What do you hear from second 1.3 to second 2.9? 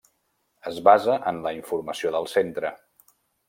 en la informació del Centre.